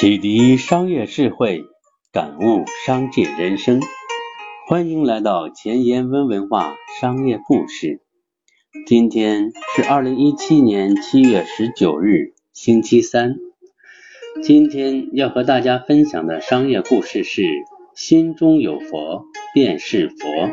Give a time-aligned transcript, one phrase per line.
[0.00, 1.66] 启迪商业智慧，
[2.10, 3.82] 感悟商界人生。
[4.66, 8.00] 欢迎来到前沿温文化商业故事。
[8.86, 13.34] 今天是二零一七年七月十九日，星期三。
[14.42, 17.42] 今天要和大家分享的商业故事是：
[17.94, 20.48] 心中有佛便是佛。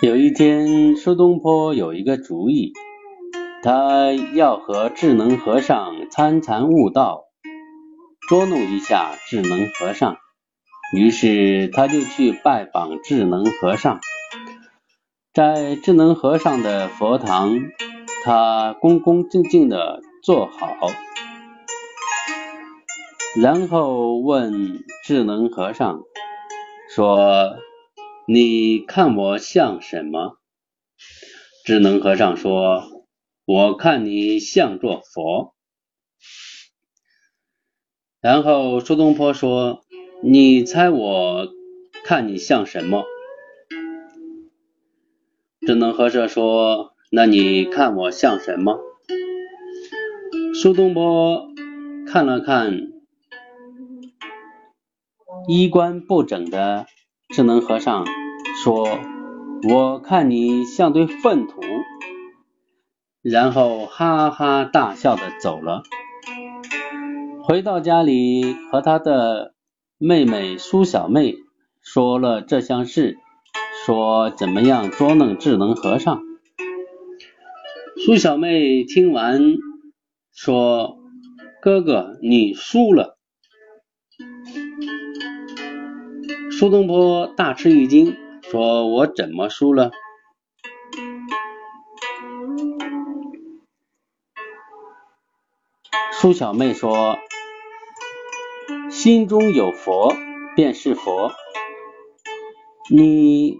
[0.00, 2.72] 有一天，苏东坡有一个主意。
[3.62, 7.24] 他要和智能和尚参禅悟道，
[8.26, 10.16] 捉弄一下智能和尚，
[10.96, 14.00] 于是他就去拜访智能和尚。
[15.34, 17.58] 在智能和尚的佛堂，
[18.24, 20.76] 他恭恭敬敬的坐好，
[23.36, 26.00] 然后问智能和尚
[26.94, 27.56] 说
[28.26, 30.38] ：“你看我像什么？”
[31.66, 32.89] 智能和尚说。
[33.52, 35.56] 我看你像座佛，
[38.20, 39.80] 然后苏东坡说
[40.22, 41.48] ：“你猜我
[42.04, 43.02] 看你像什么？”
[45.66, 48.78] 智能和尚说：“那你看我像什么？”
[50.54, 51.48] 苏东坡
[52.06, 52.92] 看了看
[55.48, 56.86] 衣冠不整的
[57.34, 58.06] 智能和尚，
[58.62, 59.00] 说
[59.68, 61.60] ：“我看你像堆粪土。”
[63.22, 65.82] 然后哈哈大笑的走了。
[67.42, 69.54] 回到家里，和他的
[69.98, 71.34] 妹妹苏小妹
[71.82, 73.18] 说了这项事，
[73.84, 76.22] 说怎么样捉弄智能和尚。
[78.04, 79.56] 苏小妹听完
[80.32, 80.96] 说
[81.60, 83.18] ：“哥哥，你输了。”
[86.50, 89.90] 苏东坡大吃一惊，说：“我怎么输了？”
[96.12, 97.16] 苏小妹说
[98.90, 100.14] ：“心中有佛
[100.56, 101.30] 便是佛。
[102.90, 103.58] 你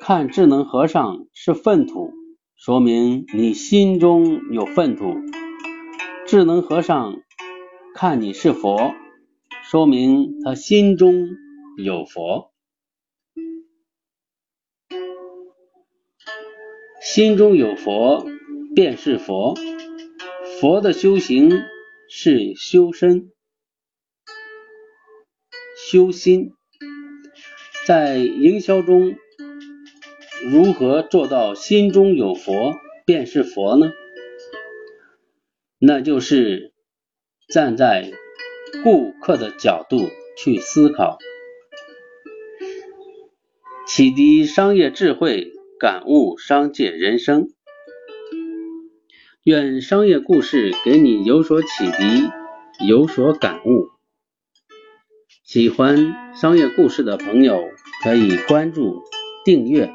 [0.00, 2.12] 看智能和尚是粪土，
[2.56, 5.16] 说明你心中有粪土；
[6.26, 7.16] 智能和尚
[7.94, 8.94] 看你是佛，
[9.62, 11.26] 说明他心中
[11.76, 12.52] 有佛。
[17.02, 18.24] 心中有佛
[18.74, 19.54] 便是佛，
[20.60, 21.50] 佛的修行。”
[22.12, 23.30] 是修身、
[25.76, 26.50] 修心，
[27.86, 29.14] 在营销中
[30.42, 32.74] 如何做到心中有佛
[33.06, 33.92] 便是佛呢？
[35.78, 36.72] 那就是
[37.48, 38.10] 站在
[38.82, 41.16] 顾客的角度去思考，
[43.86, 47.52] 启迪商业智慧，感悟商界人生。
[49.50, 53.88] 愿商业故事给你有所启迪，有所感悟。
[55.42, 57.60] 喜欢商业故事的朋友
[58.04, 59.02] 可以关注、
[59.44, 59.92] 订阅。